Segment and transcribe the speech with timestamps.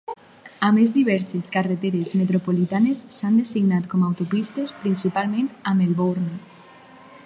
[0.67, 6.33] A més, diverses carreteres metropolitanes s'han designat com autopistes, principalment a Melbourne.